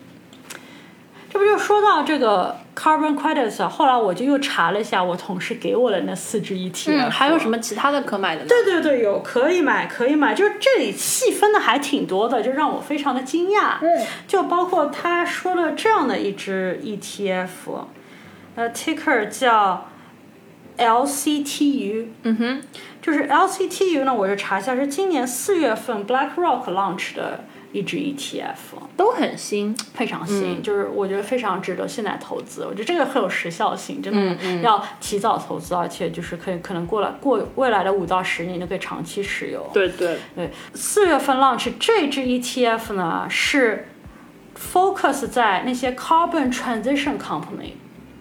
[1.36, 3.68] 这不就说到这个 carbon credits 啊？
[3.68, 7.50] 后来我就又查了一下，我同事给我的那四只 ETF，、嗯，还有什？
[7.50, 8.48] 么其他的可买的吗？
[8.48, 13.74] 对对对，有可以买，可以买，就是这里细分的还挺多的，就让我非常的惊讶。
[13.82, 17.48] 嗯，就包括他说了这样的一只 ETF，
[18.56, 19.90] 呃，ticker 叫
[20.78, 22.62] LCTU，嗯哼，
[23.02, 27.44] 就是 LCTU 呢，我就查一下，是今年四月份 BlackRock launch 的
[27.76, 28.80] 一只 ETF。
[28.98, 29.76] 都很新。
[29.94, 32.66] 非常新，嗯就是我觉得非常值得现在投资。
[32.66, 39.70] 我觉得这个很有时效性，真的要提早投资，而且就是可以可能过了过未来的五到十年，你都可以长期持有。
[39.74, 43.90] 对对，对，四月份 launch 这支 ETF 呢是
[44.58, 47.74] focus 在那些 carbon transition company。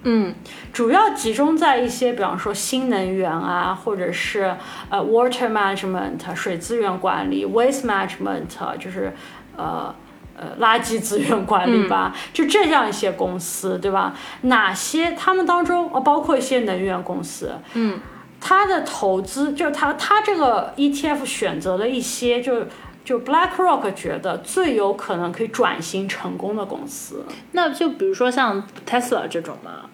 [0.06, 0.34] 嗯
[0.70, 4.54] 主要集中在一些，比方说新能源啊，或者是
[4.90, 8.42] 呃 water management 水资源管理，waste management
[8.78, 9.14] 就是
[9.56, 9.94] 呃
[10.36, 14.14] 呃垃圾资源管理吧，就这样一些公司，对吧？
[14.42, 17.98] 哪些他们当中，呃，包括一些能源公司，嗯，
[18.40, 22.66] 它的投资就是它它这个 ETF 选择了一些就。
[23.04, 29.90] 就 BlackRock 觉得最有可能可以转型成功的公司，那就比如说像 Tesla 这种嘛，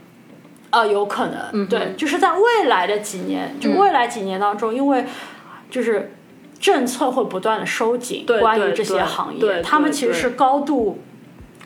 [0.71, 5.05] 啊，有可能，嗯对，就是在未来的几年，就未来几年当中，因为
[5.69, 6.13] 就是
[6.61, 11.01] 政策会不断的收紧，关于这些行业，他们其实是高度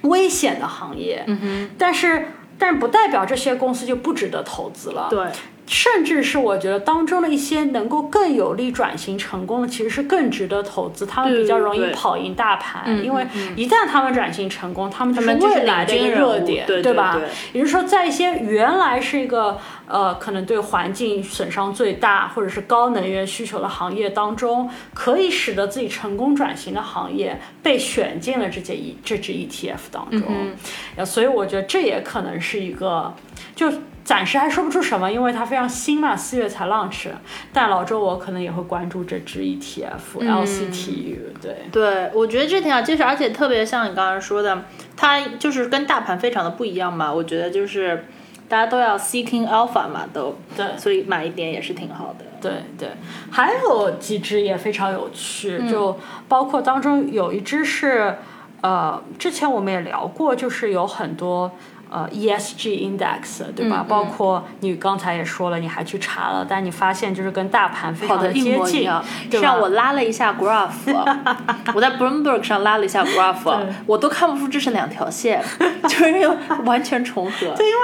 [0.03, 5.27] 危险的行业，嗯哼，但是但不代表这些公司就不值得投资了，对，
[5.66, 17.29] 甚至是我觉得当中的一些能够更有力转型成功的，其实是更值得投资，他们比较容易跑赢大盘，嗯因为一旦他们转型成功，他们就是未来的热点，对对吧对？
[17.55, 33.14] 也就是说，在一些原来是一个呃可能对环境损伤最大或者是高能源需求的行业当中，可以使得自己成功转型的行业被选进了这些 E 这支 ETF 当中，所以我觉得这也可能是一个
[33.57, 33.72] 就。
[34.05, 37.09] 暂时还说不出什么，因为它非常新嘛，四月才 launch。
[37.55, 44.64] 但老周我可能也会关注这支 ETF、LCTU，对，对，我觉得这挺好，就是而且特别像你刚刚说的，
[44.95, 47.11] 它就是跟大盘非常的不一样嘛。
[47.11, 48.05] 我觉得就是
[48.47, 52.27] 大家都要 seeking alpha 嘛，都对所以买一点也是挺好的。
[52.43, 52.90] 对对，
[53.31, 58.19] 还有几只也非常有趣，嗯就包括当中有一只是，
[58.61, 61.50] 呃，之前我们也聊过，就是有很多。
[61.91, 63.83] 呃，ESG index 对吧？
[63.83, 68.91] 嗯包括你刚才也说了，你还去查了，但你发现就是跟大盘非常跑的接近
[69.31, 70.71] 对吧我拉了一下 graph，
[71.75, 73.57] 我在 Bloomberg 上拉了一下 graph，
[73.87, 75.43] 我都看不出这是两条线，
[75.85, 77.39] 就是因为完全重合。
[77.57, 77.81] 对，因为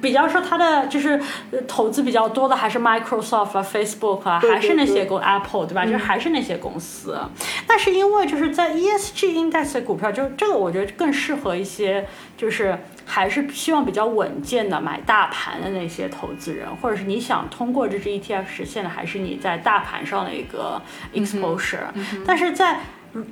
[0.00, 5.84] 比较说它的就是呃投资比较多的还是 Microsoft 啊、Facebook 啊，对还是那些对公 Apple 对吧？
[5.86, 7.18] 就是还是那些公司。
[7.66, 20.80] 但是因为就是在 ESG index 的股票，就这个我觉得更适合一些就是还是希望比较稳健的买大盘的那些投资人，或者是你想通过这支 ETF 实现的还是你在大盘上的一个
[21.12, 21.86] exposure，、
[22.26, 22.80] 但是在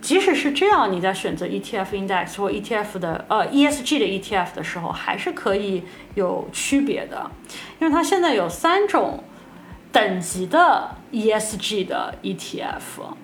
[0.00, 5.82] 即使是这样，你在选择 ETF index 或 ETF 的呃 ESG 的 ETF 的时候，还是可以
[6.14, 7.30] 有区别的，
[7.80, 9.24] 因为它现在有三种
[9.90, 13.16] 等级的 ESG 的 ETF，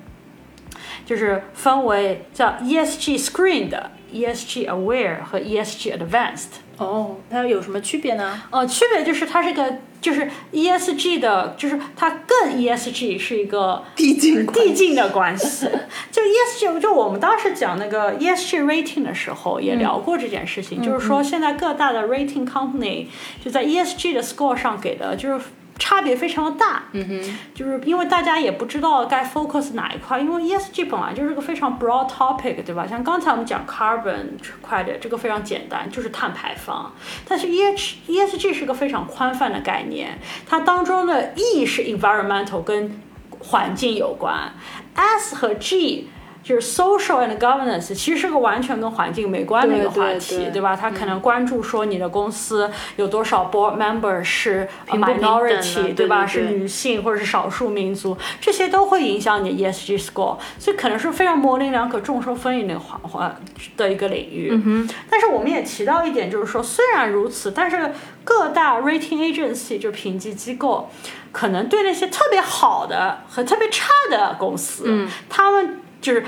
[1.07, 3.81] 就是分为叫 ESG Screened、
[4.13, 6.61] ESG Aware 和 ESG Advanced。
[6.79, 8.41] 哦，它有什么区别呢？
[8.51, 15.67] 呃，区别就是它是个，就是 ESG 的，就是它更 ESG 是一个递进递进的关系。
[16.13, 23.07] 就 ESG，就我们当时讲那个 ESG rating 的时候，也聊过这件事情，就是说现在各大的 rating company
[23.45, 25.45] 就在 ESG 的 score 上给的就是。
[25.79, 32.87] 差别非常的大，嗯哼，就是因为大家也不知道该 focus 哪一块，因为 ESG 本来就是个非常 broad topic，对吧？
[32.87, 34.31] 像刚才我们讲 carbon
[34.69, 36.93] credit 这个非常简单，就是碳排放，
[37.27, 43.01] 但是 EH ESG 是个非常宽泛的概念，它当中的 E 是 environmental 跟
[43.39, 44.53] 环境有关
[44.95, 46.09] ，S 和 G。
[46.43, 50.75] 就是 social and governance，其实是个完全跟环境没关的一个话题，对吧？
[50.75, 55.95] 他可能关注说你的公司有多少 board member 是 minority，呢？
[55.95, 56.27] 对吧？
[56.27, 63.41] 是女性或者是少数民族，这些都会影响你的 ESG score，所以可能是非常模棱两可、众说纷纭的环环
[63.77, 64.51] 的一个领域。
[64.53, 67.93] 嗯但是我们也提到一点，就是说虽然如此，但是
[68.25, 70.89] 各大 rating agency 就评级机构，
[71.33, 76.25] 可能对那些特别好的和特别差的公司，嗯，他们就是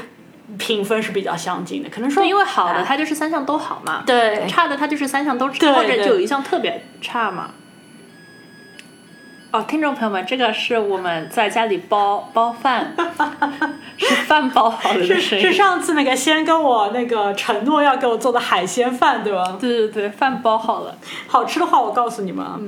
[0.59, 7.51] 评分是比较相近的，可能说因为好的哎它就是三项都好嘛，对差的它就是三项都差，或者对就有一项特别差嘛。
[9.53, 12.95] 哦，听众朋友们，这个是我们在家里包包饭，
[13.99, 15.45] 是饭包好了的是声音。
[15.45, 19.57] 是上次那个先跟我那个承诺要给我做的海鲜饭，对吧？
[19.61, 20.97] 对对对，饭包好了。
[21.27, 22.61] 好吃的话，我告诉你们啊。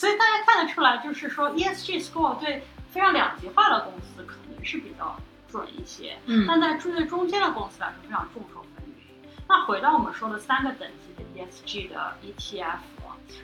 [0.00, 5.14] 所以大家看得出来，就是说 ESG score 对非常两极化的公司可能是比较
[5.46, 9.28] 准一些，嗯但在对中间的公司来说非常众说纷纭。
[9.46, 12.78] 那回到我们说的三个等级的 ESG 的 ETF，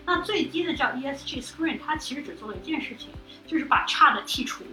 [0.07, 3.11] 那最低的叫 ESG Screen，它其实只做了一件事情，
[3.47, 4.65] 就是把差的剔除。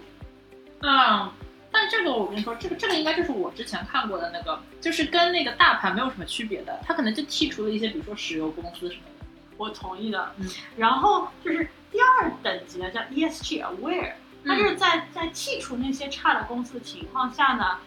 [0.84, 1.30] 嗯，
[1.70, 9.12] 但这个我跟你说，这个这个应该就是我之前看过的那个，就是跟那个大盘没有什么区别的，它可能就剔除了一些，比如说石油公司什么的。
[9.58, 10.34] 我同意的。
[10.38, 14.14] 嗯，然后就是第二等级呢，叫 ESG Aware，
[14.45, 17.78] 它就是在在剔除那些差的公司的情况下呢，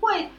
[0.00, 0.30] 会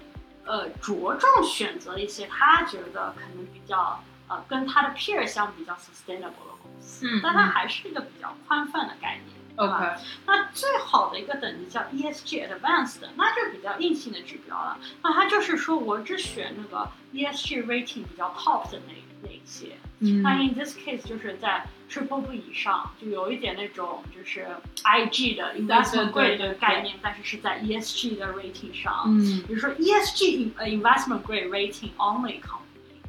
[0.45, 9.37] 呃着重选择一些他觉得可能比较呃跟他的 peer 相比较 sustainable 的公司，嗯但它还是一个比较宽泛的概念。
[9.57, 9.95] OK，
[10.27, 14.77] 那最好的一个等级叫 ESG Advanced，那就比较硬性的指标了。
[15.01, 19.75] 那它就是说我只选那个 ESG rating 比较 top 的那那一些。
[19.99, 24.45] 嗯那 in this case 就是在 triple B 以上，就有一点那种就是
[24.83, 29.05] IG 的 investment grade 的概念，但是是在 ESG 的 rating 上。
[29.07, 32.63] 嗯比如说 ESG 呃 investment grade rating only company。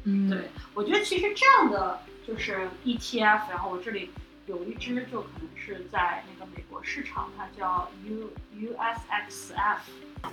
[0.05, 4.09] 嗯，对，我觉得其实这样的就是 ETF，然后我这里
[4.49, 9.77] 有一只就可能是在那个美国市场，它叫 U USXF。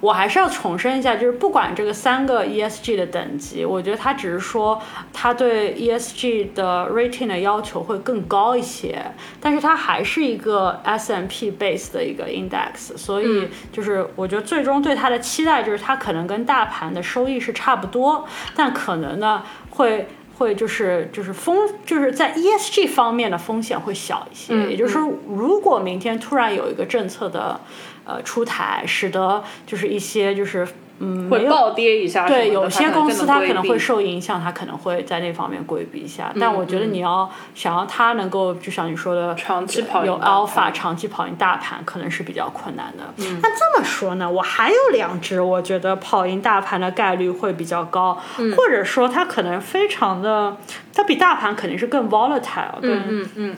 [0.00, 9.04] 我还是要重申一下，就是不管这个三个 ESG 的等级，我觉得它只是说它对 ESG 的 rating 的要求会更高一些，
[9.38, 20.08] 但是它还是一个 S&P base 的一个 index，所以就是我觉得最终对它的期待就是它可能跟大盘的收益是差不多，但可能呢会。
[20.38, 27.58] 会就是就是风就是在 ESG 方面的风险会小一些，嗯也就是说，如果明天突然有一个政策的
[28.04, 30.66] 呃出台，使得就是一些就是
[31.00, 32.26] 嗯，会暴跌一下。
[32.26, 33.96] 对，有些公司它可能会受。
[34.06, 36.32] 影响，它可能会在那方面规避一下。
[36.38, 43.04] 但我觉得你要想要它能够，就像你说的，长期跑赢有 alpha 长期跑赢大盘，可能是比较困难的。
[43.42, 48.16] 那这么说呢，我还有两只，我觉得跑赢大盘的概率会比较高，
[48.56, 50.56] 或者说它可能非常的，
[50.94, 53.56] 它比大盘肯定是更 volatile，对嗯嗯，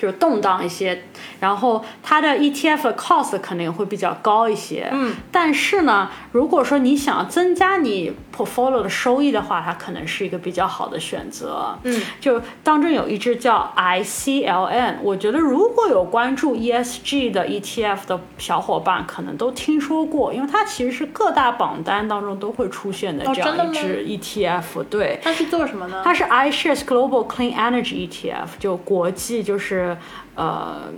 [0.00, 1.04] 就是动荡一些，
[1.40, 4.88] 然后它的 ETF 的 cost 肯定会比较高一些。
[4.90, 11.78] 嗯，但是呢，如果说你想增加你 portfolio 的收益的话，它可能是一个比较好的选择。
[11.82, 24.84] 嗯，就当中有一只叫 ICLN，我觉得如果有关注 ESG 的 ETF 的小伙伴，可能都听说过，因为它其实是各大榜单当中都会出现的这样一只 ETF。
[24.88, 26.00] 对，它是做什么呢？
[26.02, 29.89] 它是 iShares Global Clean Energy ETF，就国际就是
[30.34, 30.92] 呃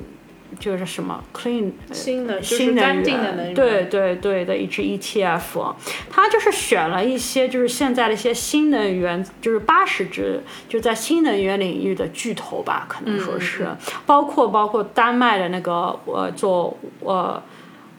[0.59, 5.75] 就是什么？clean 呃新的就是新能干净的源能源对对对的一支 ETF，
[6.11, 13.67] 它就是选了一些就是现在的一些新能源，就是八十只就在新能源领域的巨头吧，可能说是，
[14.05, 17.43] 包括包括丹麦的那个呃做呃。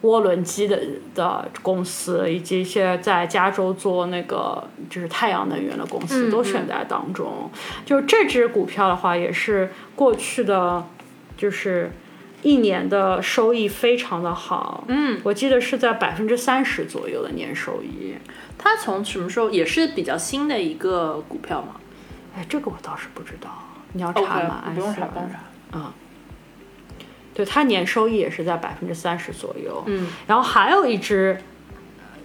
[0.03, 0.79] 涡轮机的
[1.15, 7.49] 的公司，以及一些在加州做那个就是太阳能源的公司，都选在当中。
[7.85, 10.85] 就这只股票的话，也是过去的，
[11.35, 11.91] 就是
[12.41, 14.83] 一年的收益非常的好。
[14.87, 18.15] 嗯，我记得是在百分之三十左右的年收益。
[18.57, 21.75] 它从什么时候也是比较新的一个股票嘛
[22.35, 23.49] 哎，这个我倒是不知道，
[23.93, 24.63] 你要查吗？
[24.73, 25.93] 不用查，安不用查。
[27.33, 29.83] 对，它年收益也是在百分之三十左右。
[29.87, 31.37] 嗯，然后还有一只，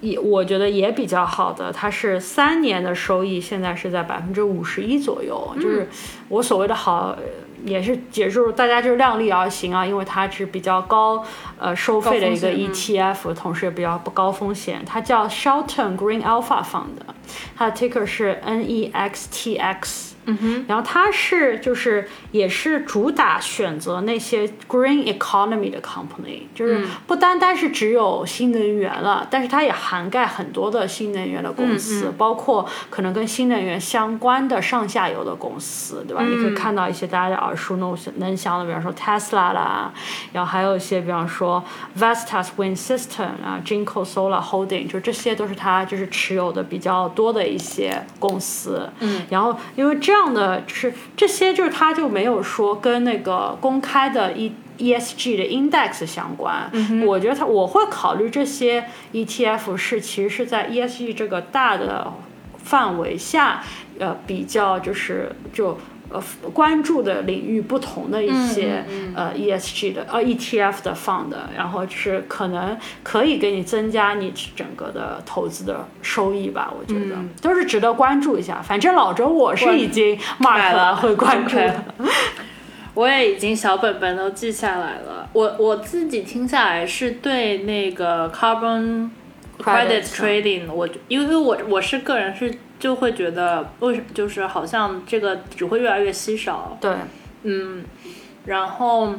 [0.00, 5.54] 也我觉得也比较好的，它是三年的收益，现在是在百分之五十一左右。
[5.56, 5.88] 就是
[6.28, 7.18] 我所谓的好，呃
[7.64, 11.24] 也是也就是大家就是量力而行啊，因为它是比较高
[11.58, 14.80] 呃收费的一个 ETF，、同时也比较不高风险。
[14.86, 17.00] 它叫 Shelton Green Alpha Fund，
[17.56, 20.12] 它的 ticker 是 NEXTX。
[20.28, 36.22] 嗯哼，然后它是就是也是主打选择那些 green economy 的 company，就是不单单是只有新能源了，但是它也涵盖很多的新能源的公司，包括可能跟新能源相关的上下游的公司，对吧？
[36.22, 39.90] 你可以看到一些大家耳熟能能详的，比方说 Tesla 啦，
[40.32, 41.64] 然后还有一些比方说
[41.98, 48.86] Vestas Wind System 啊，Jinko Solar Holding，就这些都是它就是持有的比较多的一些公司。
[49.00, 56.70] 嗯，然后因为这样的就是这些就是它就没有说跟那个公开的 E ESG 的 index 相关，
[57.04, 62.12] 我觉得它我会考虑这些 ETF 是其实是在 ESG 这个大的
[62.62, 63.64] 范围下，
[63.98, 65.76] 呃，比较就是就
[66.10, 68.84] 呃关注的领域不同的一些、
[69.14, 78.60] 呃 ESG 的呃 ETF 的 fund，然后就是可能可以给你增加你整个的投资的收益吧，我觉得、都是值得关注一下。
[78.62, 81.84] 反正老周我是已经 mark 了会关注的。
[82.94, 85.28] 我也已经小本本都记下来了。
[85.32, 89.08] 我我自己听下来是对那个 carbon
[89.62, 96.92] credit Credit trading，我因为我我是个人是就会觉得为什么就是好像这个只会越来越稀少，对，
[97.42, 97.84] 嗯，
[98.44, 99.14] 然后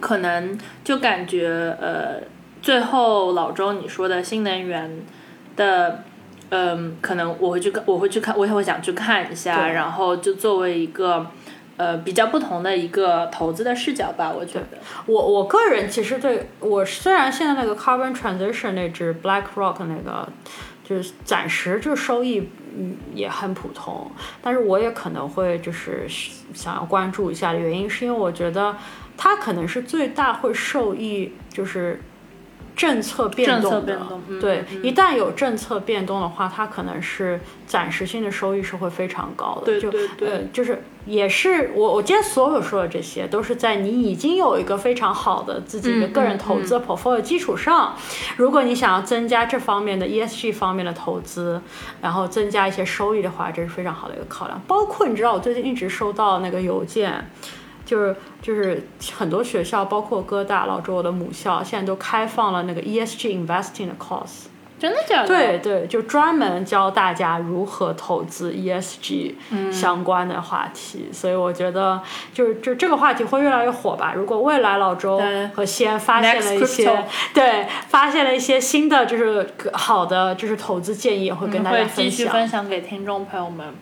[0.00, 1.48] 可能就感觉
[1.80, 2.20] 呃，
[2.60, 5.02] 最后老周你说的新能源
[5.56, 6.02] 的，
[6.50, 11.26] 嗯、可能我会去看，我会去看，我也会想去看一下，然后就作为一个
[11.76, 20.28] 呃比较不同的一个投资的视角吧，我觉得，我我个人其实对我虽然现在那个 carbon transition 那只 BlackRock 那个
[20.84, 24.10] 就是暂时就收益嗯也很普通，
[24.42, 26.06] 但是我也可能会就是
[26.52, 28.76] 想要关注一下的原因，是因为我觉得
[29.16, 32.00] 它可能是最大会受益就是。
[32.76, 39.80] 政策变动的，政策变动嗯对，一旦有政策变动的话，它可能是暂时性的收益是会非常高的。
[39.80, 47.94] 就对对对呃，就是也是我我今天所有说的这些，都是在你已经有一个非常好的自己的嗯个人投资的 portfolio 基础上，
[48.36, 51.60] 如果你想要增加这方面的 ESG 方面的投资，
[52.00, 54.60] 然后增加一些收益的话，这是非常好的一个考量。
[54.66, 57.30] 包括你知道，我最近一直收到那个邮件。
[57.84, 64.46] 就是就是很多学校，包括哥大、老周我的母校，现在都开放了那个 ESG investing 的 course。
[64.76, 65.28] 真的假的？
[65.28, 69.34] 对对，就专门教大家如何投资 ESG
[69.72, 72.02] 相关的话题，所以我觉得
[72.34, 74.12] 就是就这个话题会越来越火吧。
[74.14, 75.22] 如果未来老周
[75.54, 82.32] 和西安发现了一些对发现了一些新的就是好的就是投资建议，也会跟大家会继续分享。
[82.32, 83.72] 分享给听众朋友们。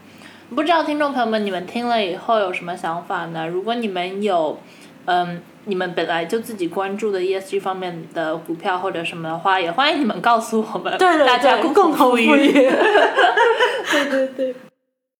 [0.55, 3.49] 不知道听众朋友们你们听了以后有什么想法呢？
[3.49, 4.59] 如果你们有
[5.07, 12.27] 嗯，你们本来就自己关注的 ESG 方面的股票或者什么的话，也欢迎你们告诉我们，对对大家对，共同富裕。
[12.27, 12.53] 裕。
[13.91, 14.55] 对对对。